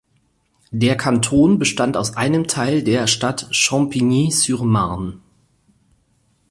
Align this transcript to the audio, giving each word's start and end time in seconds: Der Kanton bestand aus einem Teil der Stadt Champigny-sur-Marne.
Der 0.71 0.97
Kanton 0.97 1.59
bestand 1.59 1.95
aus 1.95 2.17
einem 2.17 2.47
Teil 2.47 2.81
der 2.81 3.05
Stadt 3.05 3.47
Champigny-sur-Marne. 3.51 5.19